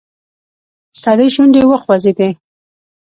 [1.01, 2.29] سړي شونډې وخوځېدې.